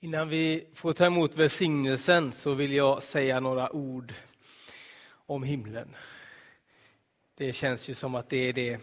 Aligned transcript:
Innan 0.00 0.28
vi 0.28 0.66
får 0.74 0.92
ta 0.92 1.06
emot 1.06 1.36
välsignelsen 1.36 2.32
så 2.32 2.54
vill 2.54 2.72
jag 2.72 3.02
säga 3.02 3.40
några 3.40 3.72
ord 3.72 4.14
om 5.26 5.42
himlen. 5.42 5.96
Det 7.36 7.52
känns 7.52 7.88
ju 7.88 7.94
som 7.94 8.14
att 8.14 8.30
det 8.30 8.36
är 8.36 8.52
det 8.52 8.80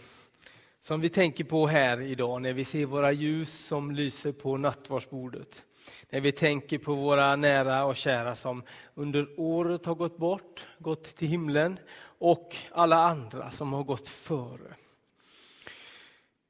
som 0.80 1.02
vi 1.02 1.10
tänker 1.10 1.44
på 1.44 1.68
här 1.68 2.02
idag 2.02 2.42
när 2.42 2.54
vi 2.54 2.66
ser 2.66 2.86
våra 2.86 3.12
ljus 3.12 3.66
som 3.66 3.92
lyser 3.92 4.32
på 4.32 4.58
nattvardsbordet. 4.58 5.64
När 6.10 6.22
vi 6.22 6.32
tänker 6.32 6.78
på 6.78 6.94
våra 6.94 7.36
nära 7.36 7.86
och 7.86 7.96
kära 7.96 8.36
som 8.36 8.64
under 8.94 9.40
året 9.40 9.86
har 9.86 9.96
gått 9.96 10.18
bort, 10.18 10.68
gått 10.80 11.04
till 11.04 11.28
himlen 11.28 11.80
och 12.20 12.56
alla 12.72 12.96
andra 12.96 13.52
som 13.52 13.74
har 13.74 13.84
gått 13.84 14.08
före. 14.08 14.76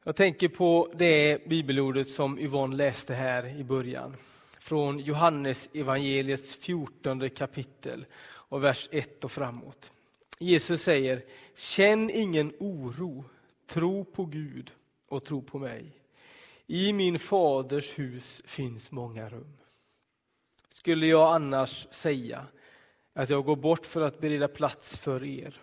Jag 0.04 0.16
tänker 0.16 0.48
på 0.48 0.92
det 0.96 1.48
bibelordet 1.48 2.10
som 2.10 2.40
Yvonne 2.40 2.76
läste 2.76 3.14
här 3.14 3.60
i 3.60 3.64
början 3.64 4.16
från 4.66 5.00
Johannes 5.00 5.70
evangeliets 5.74 6.56
14 6.56 7.30
kapitel 7.30 8.06
och 8.26 8.64
vers 8.64 8.90
1 8.92 9.24
och 9.24 9.32
framåt. 9.32 9.92
Jesus 10.40 10.82
säger, 10.82 11.26
känn 11.56 12.10
ingen 12.10 12.54
oro, 12.60 13.26
tro 13.68 14.06
på 14.06 14.26
Gud 14.26 14.72
och 15.08 15.24
tro 15.24 15.42
på 15.42 15.60
mig. 15.60 15.86
I 16.68 16.94
min 16.94 17.20
faders 17.20 18.00
hus 18.00 18.42
finns 18.46 18.92
många 18.92 19.30
rum. 19.30 19.58
Skulle 20.70 21.08
jag 21.08 21.36
annars 21.36 21.88
säga 21.92 22.46
att 23.14 23.30
jag 23.30 23.46
går 23.46 23.56
bort 23.56 23.86
för 23.86 24.02
att 24.02 24.20
bereda 24.20 24.48
plats 24.48 24.98
för 24.98 25.24
er, 25.24 25.62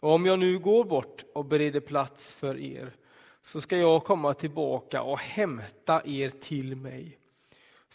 och 0.00 0.10
om 0.10 0.26
jag 0.26 0.38
nu 0.38 0.58
går 0.58 0.84
bort 0.84 1.24
och 1.34 1.44
bereder 1.44 1.80
plats 1.80 2.34
för 2.34 2.58
er, 2.58 2.96
så 3.42 3.60
ska 3.60 3.76
jag 3.76 4.04
komma 4.04 4.34
tillbaka 4.34 5.02
och 5.02 5.18
hämta 5.18 6.02
er 6.04 6.30
till 6.30 6.76
mig 6.76 7.18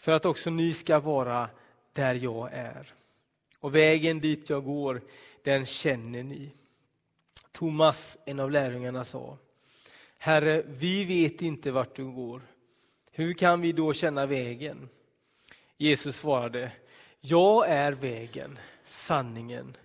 för 0.00 0.12
att 0.12 0.24
också 0.24 0.50
ni 0.50 0.74
ska 0.74 1.00
vara 1.00 1.50
där 1.92 2.14
jag 2.14 2.52
är. 2.52 2.94
Och 3.58 3.74
vägen 3.74 4.20
dit 4.20 4.50
jag 4.50 4.64
går, 4.64 5.02
den 5.42 5.66
känner 5.66 6.22
ni. 6.22 6.50
Thomas, 7.52 8.18
en 8.24 8.40
av 8.40 8.50
lärjungarna, 8.50 9.04
sa 9.04 9.38
Herre, 10.18 10.62
vi 10.66 11.04
vet 11.04 11.42
inte 11.42 11.70
vart 11.70 11.96
du 11.96 12.04
går. 12.04 12.42
Hur 13.10 13.34
kan 13.34 13.60
vi 13.60 13.72
då 13.72 13.92
känna 13.92 14.26
vägen? 14.26 14.88
Jesus 15.76 16.16
svarade, 16.16 16.72
jag 17.20 17.68
är 17.68 17.92
vägen, 17.92 18.58
sanningen 18.84 19.76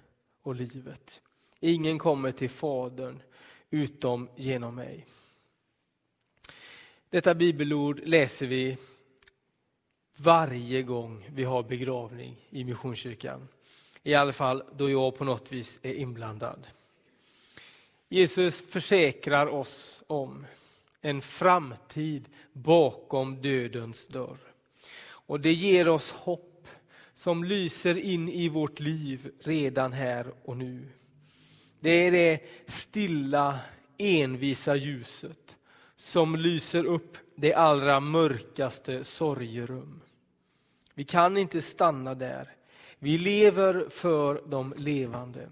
och 0.42 0.56
livet. 0.56 1.22
Ingen 1.60 2.00
kommer 2.00 2.32
till 2.32 2.50
Fadern 2.50 3.22
utom 3.70 4.30
genom 4.36 4.76
mig. 4.76 5.06
Detta 7.10 7.36
bibelord 7.36 8.02
läser 8.04 8.46
vi 8.48 8.78
varje 10.18 10.82
gång 10.82 11.30
vi 11.34 11.44
har 11.44 11.64
begravning 11.64 12.48
i 12.50 12.64
Missionskyrkan. 12.64 13.48
I 14.04 14.14
alla 14.14 14.34
fall 14.34 14.64
då 14.78 14.90
jag 14.90 15.18
på 15.18 15.24
något 15.24 15.52
vis 15.52 15.80
är 15.82 15.94
inblandad. 15.94 16.68
Jesus 18.10 18.62
försäkrar 18.62 19.48
oss 19.48 20.04
om 20.08 20.46
en 21.02 21.22
framtid 21.22 22.30
bakom 22.54 23.42
dödens 23.42 24.08
dörr. 24.08 24.38
Och 25.08 25.40
det 25.40 25.54
ger 25.54 25.88
oss 25.88 26.12
hopp 26.12 26.68
som 27.14 27.44
lyser 27.44 27.98
in 27.98 28.30
i 28.30 28.50
vårt 28.50 28.80
liv 28.80 29.32
redan 29.40 29.94
här 29.94 30.34
och 30.44 30.58
nu. 30.58 30.88
Det 31.80 31.90
är 31.90 32.12
det 32.12 32.40
stilla, 32.68 33.60
envisa 33.98 34.76
ljuset 34.76 35.58
som 35.96 36.36
lyser 36.36 36.86
upp 36.86 37.18
det 37.36 37.54
allra 37.54 38.00
mörkaste 38.00 39.04
sorgerum. 39.04 40.02
Vi 40.94 41.04
kan 41.04 41.38
inte 41.38 41.62
stanna 41.62 42.16
där. 42.16 42.56
Vi 43.00 43.18
lever 43.18 43.90
för 43.90 44.42
de 44.46 44.74
levande. 44.78 45.50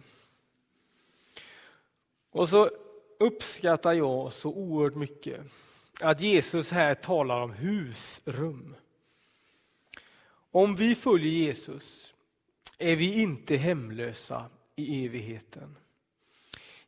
Och 2.31 2.49
så 2.49 2.69
uppskattar 3.19 3.93
jag 3.93 4.33
så 4.33 4.53
oerhört 4.53 4.95
mycket 4.95 5.41
att 5.99 6.21
Jesus 6.21 6.71
här 6.71 6.95
talar 6.95 7.41
om 7.41 7.51
husrum. 7.51 8.75
Om 10.51 10.75
vi 10.75 10.95
följer 10.95 11.31
Jesus 11.31 12.13
är 12.77 12.95
vi 12.95 13.21
inte 13.21 13.55
hemlösa 13.55 14.45
i 14.75 15.05
evigheten. 15.05 15.75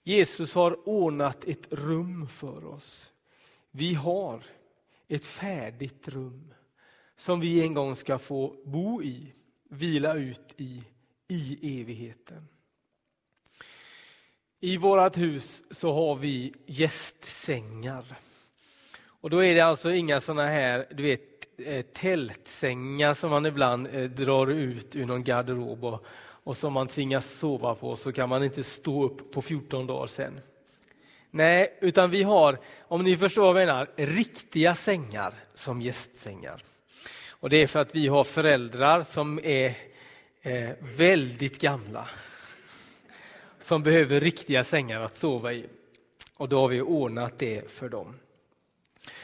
Jesus 0.04 0.56
har 0.56 0.90
ordnat 0.90 1.44
ett 1.44 1.68
rum 1.70 2.28
för 2.28 2.66
oss. 2.66 3.12
Vi 3.78 3.94
har 3.94 4.44
ett 5.08 5.26
färdigt 5.26 6.08
rum 6.08 6.54
som 7.16 7.40
vi 7.40 7.62
en 7.62 7.74
gång 7.74 7.96
ska 7.96 8.20
få 8.20 8.56
bo 8.66 9.04
i, 9.04 9.34
vila 9.70 10.14
ut 10.14 10.54
i, 10.58 10.84
i 11.28 11.80
evigheten. 11.82 12.48
I 14.60 14.78
vårt 14.78 15.18
hus 15.18 15.64
så 15.72 15.94
har 15.94 16.16
vi 16.16 16.54
gästsängar. 16.66 18.06
Och 19.06 19.30
då 19.30 19.44
är 19.44 19.56
det 19.56 19.62
alltså 19.62 19.92
inga 19.92 20.22
såna 20.22 20.46
här, 20.46 20.86
du 20.92 21.04
vet, 21.04 21.22
eh, 21.58 21.86
tältsängar 21.86 23.14
som 23.14 23.30
man 23.30 23.46
ibland 23.46 23.88
eh, 23.88 24.04
drar 24.04 24.48
ut 24.48 24.96
ur 24.96 25.06
någon 25.06 25.24
garderob 25.24 25.84
och, 25.84 26.06
och 26.18 26.58
som 26.58 26.74
man 26.74 26.88
tvingas 26.88 27.32
sova 27.32 27.76
på, 27.76 27.96
så 27.96 28.12
kan 28.12 28.30
man 28.30 28.44
inte 28.44 28.64
stå 28.64 29.04
upp 29.04 29.32
på 29.32 29.42
14 29.42 29.88
dagar 29.88 30.08
sen. 30.08 30.40
Nej, 31.36 31.78
utan 31.82 32.12
vi 32.12 32.24
har, 32.24 32.58
om 32.82 33.04
ni 33.04 33.18
förstår 33.18 33.54
vad 33.54 33.62
jag 33.62 33.68
menar, 33.68 33.88
riktiga 33.96 34.76
sängar 34.76 35.34
som 35.54 35.82
gästsängar. 35.82 36.64
Och 37.30 37.50
det 37.50 37.58
är 37.58 37.68
för 37.68 37.80
att 37.80 37.96
vi 37.96 38.08
har 38.08 38.24
föräldrar 38.24 39.04
som 39.04 39.40
är 39.44 39.78
eh, 40.42 40.70
väldigt 40.98 41.62
gamla. 41.62 42.08
Som 43.60 43.84
behöver 43.84 44.20
riktiga 44.20 44.64
sängar 44.64 45.02
att 45.02 45.18
sova 45.18 45.54
i. 45.54 45.66
Och 46.38 46.50
då 46.50 46.60
har 46.60 46.68
vi 46.68 46.82
ordnat 46.82 47.40
det 47.40 47.72
för 47.72 47.90
dem. 47.90 48.16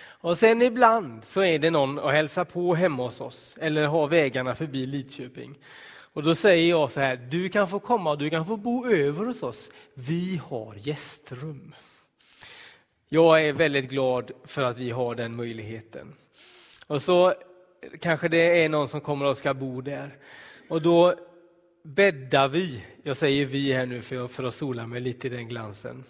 Och 0.04 0.38
sen 0.38 0.62
ibland 0.62 1.26
så 1.26 1.44
är 1.44 1.60
det 1.60 1.70
någon 1.70 2.00
och 2.00 2.12
hälsar 2.12 2.46
på 2.46 2.76
hemma 2.76 3.04
hos 3.04 3.22
oss 3.22 3.58
eller 3.62 3.86
har 3.86 4.08
vägarna 4.08 4.56
förbi 4.56 4.86
Lidköping. 4.86 5.58
Och 6.14 6.24
då 6.24 6.36
säger 6.36 6.70
jag 6.70 6.92
så 6.92 7.00
här, 7.00 7.16
du 7.16 7.50
kan 7.50 7.68
få 7.68 7.80
komma 7.80 8.12
och 8.12 8.18
du 8.18 8.30
kan 8.30 8.46
få 8.46 8.58
bo 8.58 8.88
över 8.88 9.26
hos 9.26 9.44
oss. 9.44 9.72
Vi 9.94 10.42
har 10.50 10.76
gästrum. 10.78 11.74
Jag 13.14 13.48
är 13.48 13.54
väldigt 13.54 13.90
glad 13.90 14.32
för 14.44 14.64
att 14.64 14.78
vi 14.78 14.92
har 14.92 15.16
den 15.16 15.36
möjligheten. 15.36 16.14
Och 16.88 17.02
så 17.02 17.34
kanske 18.00 18.28
det 18.28 18.64
är 18.64 18.70
någon 18.70 18.88
som 18.88 19.02
kommer 19.02 19.26
och 19.26 19.38
ska 19.38 19.54
bo 19.54 19.82
där. 19.82 20.18
Och 20.70 20.82
då 20.82 21.16
bäddar 21.84 22.48
vi, 22.48 22.84
jag 23.04 23.18
säger 23.18 23.46
vi 23.46 23.74
här 23.74 23.86
nu 23.86 24.02
för, 24.02 24.28
för 24.28 24.44
att 24.44 24.54
sola 24.54 24.88
mig 24.88 25.02
lite 25.02 25.28
i 25.28 25.30
den 25.30 25.48
glansen. 25.48 26.04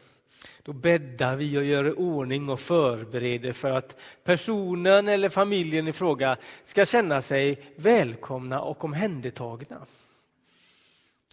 Då 0.63 0.73
bäddar 0.73 1.35
vi 1.35 1.57
och 1.57 1.63
gör 1.63 1.99
ordning 1.99 2.49
och 2.49 2.59
förbereder 2.59 3.53
för 3.53 3.71
att 3.71 3.99
personen 4.23 5.07
eller 5.07 5.29
familjen 5.29 5.87
i 5.87 5.93
fråga 5.93 6.37
ska 6.63 6.85
känna 6.85 7.21
sig 7.21 7.73
välkomna 7.75 8.61
och 8.61 8.83
omhändertagna. 8.83 9.85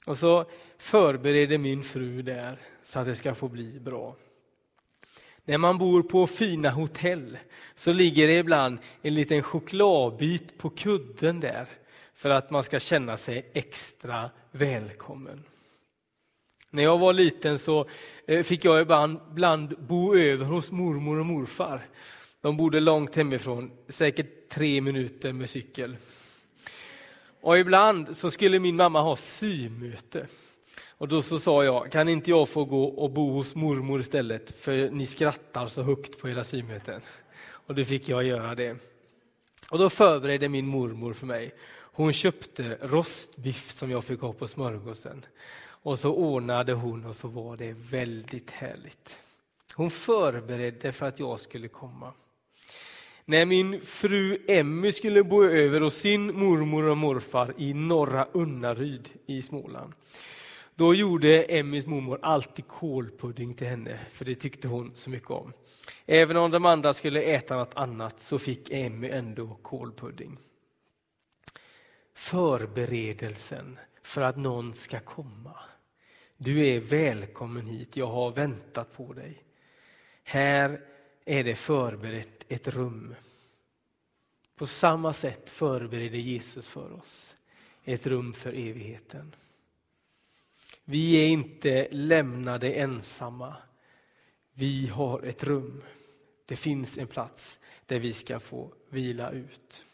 Och 0.06 0.18
så 0.18 0.44
förbereder 0.78 1.58
min 1.58 1.82
fru 1.82 2.22
där 2.22 2.58
så 2.82 2.98
att 2.98 3.06
det 3.06 3.16
ska 3.16 3.34
få 3.34 3.48
bli 3.48 3.80
bra. 3.80 4.16
När 5.48 5.58
man 5.58 5.78
bor 5.78 6.02
på 6.02 6.26
fina 6.26 6.70
hotell 6.70 7.38
så 7.74 7.92
ligger 7.92 8.28
det 8.28 8.38
ibland 8.38 8.78
en 9.02 9.14
liten 9.14 9.42
chokladbit 9.42 10.58
på 10.58 10.70
kudden 10.70 11.40
där 11.40 11.66
för 12.14 12.30
att 12.30 12.50
man 12.50 12.62
ska 12.62 12.80
känna 12.80 13.16
sig 13.16 13.50
extra 13.52 14.30
välkommen. 14.50 15.44
När 16.70 16.82
jag 16.82 16.98
var 16.98 17.12
liten 17.12 17.58
så 17.58 17.86
eh, 18.26 18.42
fick 18.42 18.64
jag 18.64 18.80
ibland 18.80 19.78
bo 19.78 20.16
över 20.16 20.44
hos 20.44 20.70
mormor 20.70 21.18
och 21.18 21.26
morfar. 21.26 21.82
De 22.40 22.56
bodde 22.56 22.80
långt 22.80 23.16
hemifrån, 23.16 23.70
säkert 23.88 24.48
tre 24.48 24.80
minuter 24.80 25.32
med 25.32 25.50
cykel. 25.50 25.96
Och 27.40 27.58
ibland 27.58 28.16
så 28.16 28.30
skulle 28.30 28.58
min 28.58 28.76
mamma 28.76 29.02
ha 29.02 29.16
symöte. 29.16 30.26
Och 30.98 31.08
då 31.08 31.22
så 31.22 31.38
sa 31.38 31.64
jag, 31.64 31.92
kan 31.92 32.08
inte 32.08 32.30
jag 32.30 32.48
få 32.48 32.64
gå 32.64 32.84
och 32.84 33.10
bo 33.10 33.32
hos 33.32 33.54
mormor 33.54 34.00
istället, 34.00 34.60
för 34.60 34.90
ni 34.90 35.06
skrattar 35.06 35.66
så 35.68 35.82
högt 35.82 36.18
på 36.18 36.28
era 36.28 36.44
symöten. 36.44 37.00
Och 37.50 37.74
då 37.74 37.84
fick 37.84 38.08
jag 38.08 38.24
göra 38.24 38.54
det. 38.54 38.76
Och 39.70 39.78
då 39.78 39.90
förberedde 39.90 40.48
min 40.48 40.66
mormor 40.66 41.12
för 41.12 41.26
mig. 41.26 41.54
Hon 41.70 42.12
köpte 42.12 42.78
rostbiff 42.82 43.72
som 43.72 43.90
jag 43.90 44.04
fick 44.04 44.20
ha 44.20 44.32
på 44.32 44.46
smörgåsen. 44.46 45.24
Och 45.60 45.98
så 45.98 46.14
ordnade 46.14 46.72
hon 46.72 47.04
och 47.04 47.16
så 47.16 47.28
var 47.28 47.56
det 47.56 47.72
väldigt 47.72 48.50
härligt. 48.50 49.16
Hon 49.74 49.90
förberedde 49.90 50.92
för 50.92 51.06
att 51.06 51.18
jag 51.18 51.40
skulle 51.40 51.68
komma. 51.68 52.12
När 53.24 53.46
min 53.46 53.80
fru 53.80 54.38
Emmy 54.48 54.92
skulle 54.92 55.24
bo 55.24 55.44
över 55.44 55.80
hos 55.80 55.94
sin 55.94 56.38
mormor 56.38 56.84
och 56.84 56.96
morfar 56.96 57.54
i 57.56 57.74
norra 57.74 58.26
Unnaryd 58.32 59.08
i 59.26 59.42
Småland 59.42 59.92
då 60.78 60.94
gjorde 60.94 61.42
Emmys 61.42 61.86
mormor 61.86 62.18
alltid 62.22 62.68
kolpudding 62.68 63.54
till 63.54 63.66
henne, 63.66 64.00
för 64.10 64.24
det 64.24 64.34
tyckte 64.34 64.68
hon 64.68 64.90
så 64.94 65.10
mycket 65.10 65.30
om. 65.30 65.52
Även 66.06 66.36
om 66.36 66.50
de 66.50 66.64
andra 66.64 66.94
skulle 66.94 67.22
äta 67.22 67.56
något 67.56 67.74
annat 67.74 68.20
så 68.20 68.38
fick 68.38 68.70
Emmy 68.70 69.08
ändå 69.08 69.58
kolpudding. 69.62 70.38
förberedelsen 72.14 73.78
för 74.02 74.22
att 74.22 74.36
någon 74.36 74.74
ska 74.74 75.00
komma. 75.00 75.60
Du 76.36 76.66
är 76.66 76.80
välkommen 76.80 77.66
hit, 77.66 77.96
jag 77.96 78.06
har 78.06 78.30
väntat 78.30 78.92
på 78.92 79.12
dig. 79.12 79.42
Här 80.22 80.80
är 81.24 81.44
det 81.44 81.54
förberett 81.54 82.44
ett 82.48 82.68
rum. 82.68 83.14
På 84.56 84.66
samma 84.66 85.12
sätt 85.12 85.50
förbereder 85.50 86.18
Jesus 86.18 86.68
för 86.68 86.92
oss 86.92 87.36
ett 87.84 88.06
rum 88.06 88.32
för 88.32 88.52
evigheten. 88.52 89.34
Vi 90.90 91.16
är 91.16 91.28
inte 91.28 91.88
lämnade 91.90 92.72
ensamma. 92.72 93.56
Vi 94.54 94.86
har 94.86 95.22
ett 95.22 95.44
rum. 95.44 95.82
Det 96.46 96.56
finns 96.56 96.98
en 96.98 97.06
plats 97.06 97.58
där 97.86 97.98
vi 97.98 98.12
ska 98.12 98.40
få 98.40 98.72
vila 98.88 99.30
ut. 99.30 99.84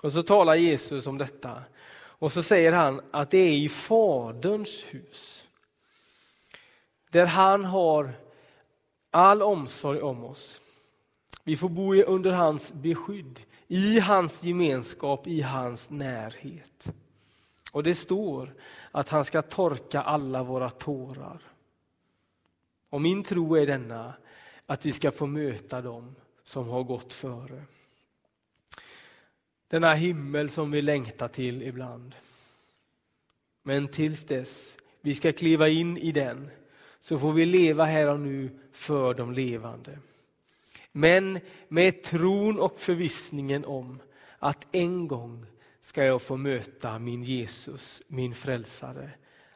Och 0.00 0.12
så 0.12 0.22
talar 0.22 0.54
Jesus 0.54 1.06
om 1.06 1.18
detta. 1.18 1.62
Och 1.94 2.32
så 2.32 2.42
säger 2.42 2.72
han 2.72 3.00
att 3.10 3.30
det 3.30 3.38
är 3.38 3.52
i 3.52 3.68
Faderns 3.68 4.84
hus. 4.88 5.46
Där 7.10 7.26
han 7.26 7.64
har 7.64 8.12
all 9.10 9.42
omsorg 9.42 10.00
om 10.00 10.24
oss. 10.24 10.60
Vi 11.44 11.56
får 11.56 11.68
bo 11.68 11.94
under 11.94 12.32
hans 12.32 12.72
beskydd, 12.72 13.40
i 13.68 14.00
hans 14.00 14.44
gemenskap, 14.44 15.26
i 15.26 15.40
hans 15.40 15.90
närhet. 15.90 16.92
Och 17.76 17.82
det 17.82 17.94
står 17.94 18.54
att 18.90 19.08
han 19.08 19.24
ska 19.24 19.42
torka 19.42 20.00
alla 20.00 20.42
våra 20.42 20.70
tårar. 20.70 21.42
Och 22.90 23.00
min 23.00 23.22
tro 23.22 23.56
är 23.56 23.66
denna, 23.66 24.14
att 24.66 24.86
vi 24.86 24.92
ska 24.92 25.10
få 25.10 25.26
möta 25.26 25.80
dem 25.80 26.14
som 26.42 26.68
har 26.68 26.82
gått 26.82 27.12
före. 27.12 27.64
Denna 29.68 29.94
himmel 29.94 30.50
som 30.50 30.70
vi 30.70 30.82
längtar 30.82 31.28
till 31.28 31.62
ibland. 31.62 32.14
Men 33.62 33.88
tills 33.88 34.24
dess 34.24 34.76
vi 35.00 35.14
ska 35.14 35.32
kliva 35.32 35.68
in 35.68 35.96
i 35.96 36.12
den 36.12 36.50
så 37.00 37.18
får 37.18 37.32
vi 37.32 37.46
leva 37.46 37.84
här 37.84 38.10
och 38.10 38.20
nu 38.20 38.58
för 38.72 39.14
de 39.14 39.32
levande. 39.32 39.98
Men 40.92 41.40
med 41.68 42.02
tron 42.02 42.60
och 42.60 42.80
förvissningen 42.80 43.64
om 43.64 44.00
att 44.38 44.66
en 44.72 45.08
gång 45.08 45.46
ska 45.86 46.04
jag 46.04 46.22
få 46.22 46.36
möta 46.36 46.98
min 46.98 47.22
Jesus, 47.22 48.02
min 48.08 48.34
frälsare, 48.34 49.10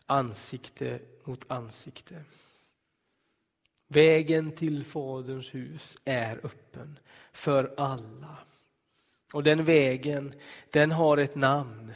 ansikte 0.07 1.01
mot 1.25 1.51
ansikte. 1.51 2.25
Vägen 3.89 4.53
till 4.53 4.85
Faderns 4.85 5.55
hus 5.55 5.99
är 6.05 6.37
öppen 6.47 6.99
för 7.33 7.75
alla. 7.77 8.37
Och 9.33 9.43
den 9.43 9.65
vägen, 9.65 10.35
den 10.71 10.91
har 10.91 11.19
ett 11.19 11.35
namn. 11.35 11.93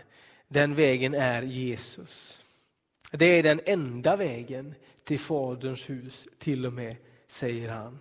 Den 0.48 0.74
vägen 0.74 1.14
är 1.14 1.42
Jesus. 1.42 2.40
Det 3.10 3.26
är 3.26 3.42
den 3.42 3.60
enda 3.66 4.16
vägen 4.16 4.74
till 5.04 5.20
Faderns 5.20 5.90
hus, 5.90 6.28
till 6.38 6.66
och 6.66 6.72
med, 6.72 6.96
säger 7.26 7.68
han. 7.68 7.98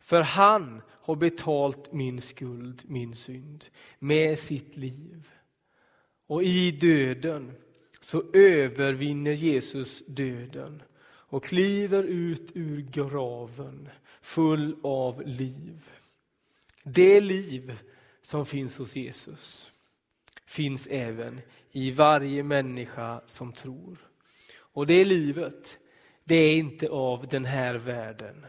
För 0.00 0.20
han 0.20 0.82
har 0.88 1.16
betalt 1.16 1.92
min 1.92 2.20
skuld, 2.20 2.82
min 2.84 3.16
synd, 3.16 3.64
med 3.98 4.38
sitt 4.38 4.76
liv. 4.76 5.28
Och 6.26 6.42
i 6.42 6.70
döden 6.70 7.52
så 8.00 8.22
övervinner 8.32 9.32
Jesus 9.32 10.02
döden 10.06 10.82
och 11.04 11.44
kliver 11.44 12.02
ut 12.02 12.50
ur 12.54 12.80
graven 12.80 13.88
full 14.22 14.76
av 14.82 15.22
liv. 15.26 15.80
Det 16.82 17.20
liv 17.20 17.78
som 18.22 18.46
finns 18.46 18.78
hos 18.78 18.96
Jesus 18.96 19.70
finns 20.46 20.86
även 20.86 21.40
i 21.70 21.90
varje 21.90 22.42
människa 22.42 23.20
som 23.26 23.52
tror. 23.52 23.98
Och 24.54 24.86
det 24.86 25.04
livet, 25.04 25.78
det 26.24 26.34
är 26.34 26.56
inte 26.56 26.88
av 26.88 27.28
den 27.28 27.44
här 27.44 27.74
världen. 27.74 28.46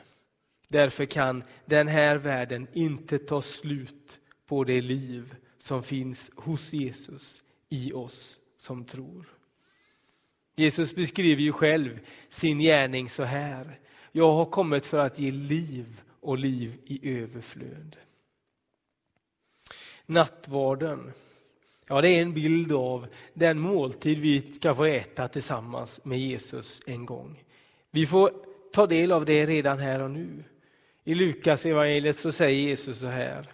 Därför 0.67 1.05
kan 1.05 1.43
den 1.65 1.87
här 1.87 2.17
världen 2.17 2.67
inte 2.73 3.19
ta 3.19 3.41
slut 3.41 4.19
på 4.45 4.63
det 4.63 4.81
liv 4.81 5.35
som 5.57 5.83
finns 5.83 6.31
hos 6.35 6.73
Jesus 6.73 7.42
i 7.73 7.93
oss 7.93 8.39
som 8.57 8.85
tror. 8.85 9.25
Jesus 10.55 10.95
beskriver 10.95 11.41
ju 11.41 11.51
själv 11.51 11.99
sin 12.29 12.59
gärning 12.59 13.09
så 13.09 13.23
här. 13.23 13.79
Jag 14.11 14.31
har 14.31 14.45
kommit 14.45 14.85
för 14.85 14.99
att 14.99 15.19
ge 15.19 15.31
liv 15.31 16.01
och 16.21 16.37
liv 16.37 16.77
i 16.85 17.21
överflöd. 17.21 17.95
Nattvarden, 20.05 21.13
ja 21.87 22.01
det 22.01 22.09
är 22.09 22.21
en 22.21 22.33
bild 22.33 22.73
av 22.73 23.07
den 23.33 23.59
måltid 23.59 24.19
vi 24.19 24.53
ska 24.53 24.75
få 24.75 24.85
äta 24.85 25.27
tillsammans 25.27 26.05
med 26.05 26.19
Jesus 26.19 26.81
en 26.85 27.05
gång. 27.05 27.43
Vi 27.91 28.05
får 28.05 28.31
ta 28.73 28.87
del 28.87 29.11
av 29.11 29.25
det 29.25 29.45
redan 29.45 29.79
här 29.79 30.01
och 30.01 30.11
nu. 30.11 30.43
I 31.03 31.15
Lukas 31.15 31.65
evangeliet 31.65 32.17
så 32.17 32.31
säger 32.31 32.59
Jesus 32.59 32.99
så 32.99 33.07
här. 33.07 33.53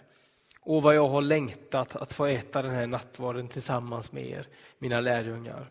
Åh, 0.62 0.82
vad 0.82 0.94
jag 0.94 1.08
har 1.08 1.22
längtat 1.22 1.96
att 1.96 2.12
få 2.12 2.26
äta 2.26 2.62
den 2.62 2.70
här 2.70 2.86
nattvarden 2.86 3.48
tillsammans 3.48 4.12
med 4.12 4.26
er, 4.26 4.46
mina 4.78 5.00
lärjungar. 5.00 5.70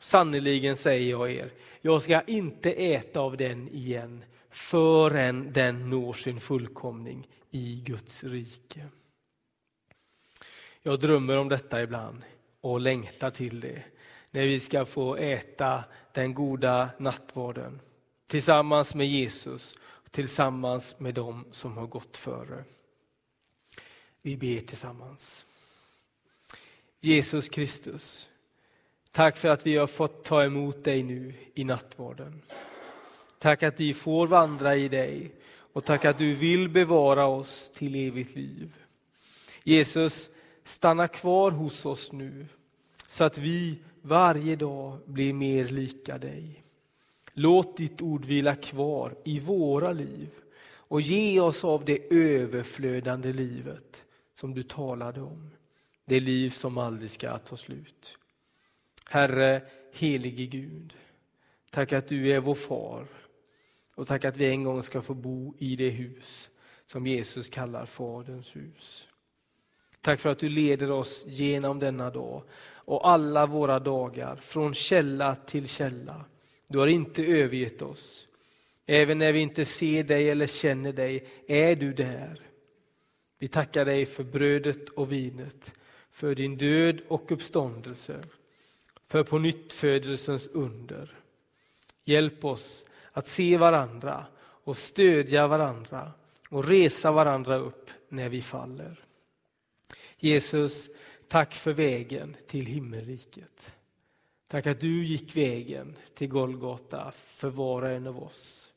Sannerligen 0.00 0.76
säger 0.76 1.10
jag 1.10 1.32
er, 1.32 1.52
jag 1.80 2.02
ska 2.02 2.20
inte 2.20 2.72
äta 2.72 3.20
av 3.20 3.36
den 3.36 3.68
igen 3.68 4.24
förrän 4.50 5.52
den 5.52 5.90
når 5.90 6.12
sin 6.12 6.40
fullkomning 6.40 7.28
i 7.50 7.82
Guds 7.86 8.24
rike. 8.24 8.88
Jag 10.82 11.00
drömmer 11.00 11.36
om 11.36 11.48
detta 11.48 11.82
ibland 11.82 12.22
och 12.60 12.80
längtar 12.80 13.30
till 13.30 13.60
det. 13.60 13.82
När 14.30 14.46
vi 14.46 14.60
ska 14.60 14.84
få 14.84 15.16
äta 15.16 15.84
den 16.12 16.34
goda 16.34 16.90
nattvarden 16.98 17.80
tillsammans 18.26 18.94
med 18.94 19.06
Jesus, 19.06 19.78
tillsammans 20.10 21.00
med 21.00 21.14
dem 21.14 21.44
som 21.52 21.76
har 21.76 21.86
gått 21.86 22.16
före. 22.16 22.64
Vi 24.28 24.36
ber 24.36 24.60
tillsammans. 24.60 25.44
Jesus 27.00 27.48
Kristus, 27.48 28.28
tack 29.10 29.36
för 29.36 29.48
att 29.48 29.66
vi 29.66 29.76
har 29.76 29.86
fått 29.86 30.24
ta 30.24 30.44
emot 30.44 30.84
dig 30.84 31.02
nu 31.02 31.34
i 31.54 31.64
nattvarden. 31.64 32.42
Tack 33.38 33.62
att 33.62 33.80
vi 33.80 33.94
får 33.94 34.26
vandra 34.26 34.76
i 34.76 34.88
dig 34.88 35.34
och 35.72 35.84
tack 35.84 36.04
att 36.04 36.18
du 36.18 36.34
vill 36.34 36.68
bevara 36.68 37.26
oss 37.26 37.70
till 37.70 37.94
evigt 37.94 38.36
liv. 38.36 38.74
Jesus, 39.64 40.30
stanna 40.64 41.08
kvar 41.08 41.50
hos 41.50 41.86
oss 41.86 42.12
nu 42.12 42.46
så 43.06 43.24
att 43.24 43.38
vi 43.38 43.78
varje 44.02 44.56
dag 44.56 44.98
blir 45.04 45.32
mer 45.32 45.64
lika 45.64 46.18
dig. 46.18 46.62
Låt 47.32 47.76
ditt 47.76 48.02
ord 48.02 48.24
vila 48.24 48.54
kvar 48.54 49.14
i 49.24 49.40
våra 49.40 49.92
liv 49.92 50.30
och 50.70 51.00
ge 51.00 51.40
oss 51.40 51.64
av 51.64 51.84
det 51.84 52.12
överflödande 52.14 53.32
livet 53.32 54.04
som 54.38 54.54
du 54.54 54.62
talade 54.62 55.20
om. 55.20 55.50
Det 56.04 56.20
liv 56.20 56.50
som 56.50 56.78
aldrig 56.78 57.10
ska 57.10 57.38
ta 57.38 57.56
slut. 57.56 58.18
Herre, 59.04 59.62
helige 59.92 60.46
Gud, 60.46 60.96
tack 61.70 61.92
att 61.92 62.08
du 62.08 62.32
är 62.32 62.40
vår 62.40 62.54
far 62.54 63.06
och 63.94 64.06
tack 64.06 64.24
att 64.24 64.36
vi 64.36 64.46
en 64.46 64.64
gång 64.64 64.82
ska 64.82 65.02
få 65.02 65.14
bo 65.14 65.54
i 65.58 65.76
det 65.76 65.88
hus 65.88 66.50
som 66.86 67.06
Jesus 67.06 67.48
kallar 67.48 67.86
Faderns 67.86 68.56
hus. 68.56 69.08
Tack 70.00 70.20
för 70.20 70.30
att 70.30 70.38
du 70.38 70.48
leder 70.48 70.90
oss 70.90 71.24
genom 71.26 71.78
denna 71.78 72.10
dag 72.10 72.42
och 72.72 73.10
alla 73.10 73.46
våra 73.46 73.78
dagar 73.78 74.36
från 74.36 74.74
källa 74.74 75.34
till 75.34 75.68
källa. 75.68 76.24
Du 76.68 76.78
har 76.78 76.86
inte 76.86 77.24
övergett 77.24 77.82
oss. 77.82 78.28
Även 78.86 79.18
när 79.18 79.32
vi 79.32 79.40
inte 79.40 79.64
ser 79.64 80.04
dig 80.04 80.30
eller 80.30 80.46
känner 80.46 80.92
dig 80.92 81.28
är 81.48 81.76
du 81.76 81.92
där. 81.92 82.47
Vi 83.38 83.48
tackar 83.48 83.84
dig 83.84 84.06
för 84.06 84.24
brödet 84.24 84.88
och 84.88 85.12
vinet, 85.12 85.72
för 86.10 86.34
din 86.34 86.56
död 86.56 87.00
och 87.08 87.32
uppståndelse, 87.32 88.24
för 89.06 89.24
på 89.24 89.38
nyttfödelsens 89.38 90.48
under. 90.48 91.18
Hjälp 92.04 92.44
oss 92.44 92.84
att 93.12 93.26
se 93.26 93.56
varandra 93.56 94.26
och 94.40 94.76
stödja 94.76 95.46
varandra 95.46 96.12
och 96.48 96.68
resa 96.68 97.12
varandra 97.12 97.56
upp 97.56 97.90
när 98.08 98.28
vi 98.28 98.42
faller. 98.42 99.04
Jesus, 100.16 100.90
tack 101.28 101.54
för 101.54 101.72
vägen 101.72 102.36
till 102.46 102.66
himmelriket. 102.66 103.72
Tack 104.46 104.66
att 104.66 104.80
du 104.80 105.04
gick 105.04 105.36
vägen 105.36 105.96
till 106.14 106.28
Golgata 106.28 107.12
för 107.14 107.48
var 107.50 107.82
och 107.82 107.88
en 107.88 108.06
av 108.06 108.22
oss. 108.22 108.72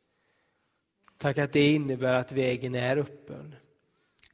Tack 1.18 1.38
att 1.38 1.54
det 1.54 1.72
innebär 1.72 2.14
att 2.14 2.32
vägen 2.32 2.76
är 2.76 2.98
öppen 2.98 3.56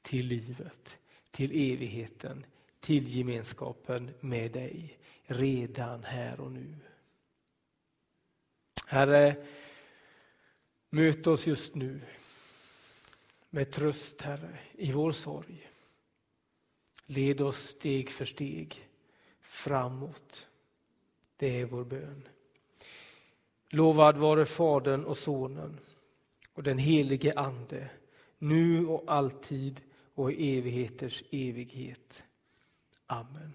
till 0.08 0.26
livet, 0.26 0.98
till 1.32 1.52
evigheten, 1.52 2.46
till 2.80 3.08
gemenskapen 3.08 4.12
med 4.20 4.52
dig 4.52 4.98
redan 5.26 6.04
här 6.04 6.40
och 6.40 6.52
nu. 6.52 6.76
Herre, 8.86 9.46
möt 10.90 11.28
oss 11.28 11.48
just 11.48 11.76
nu 11.76 12.02
med 13.50 13.72
tröst, 13.72 14.22
Herre, 14.22 14.58
i 14.72 14.92
vår 14.92 15.12
sorg. 15.12 15.70
Led 17.06 17.42
oss 17.42 17.58
steg 17.58 18.10
för 18.10 18.26
steg 18.26 18.90
framåt. 19.42 20.48
Det 21.38 21.62
är 21.62 21.66
vår 21.66 21.84
bön. 21.84 22.28
Lovad 23.70 24.18
vare 24.18 24.46
Fadern 24.46 25.04
och 25.04 25.18
Sonen 25.18 25.80
och 26.54 26.64
den 26.64 26.78
helige 26.78 27.34
Ande, 27.40 27.90
nu 28.38 28.88
och 28.88 29.04
alltid 29.08 29.82
och 30.18 30.32
i 30.32 30.58
evigheters 30.58 31.24
evighet. 31.32 32.24
Amen. 33.08 33.54